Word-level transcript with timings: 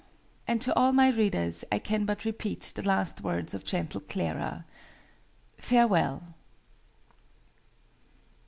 And 0.47 0.59
to 0.63 0.73
all 0.75 0.93
my 0.93 1.09
readers 1.09 1.63
I 1.71 1.77
can 1.77 2.05
but 2.05 2.25
repeat 2.25 2.61
the 2.61 2.81
last 2.81 3.21
words 3.21 3.53
of 3.53 3.63
gentle 3.63 4.01
Clara 4.01 4.65
FARE 5.59 5.85
WELL! 5.85 6.23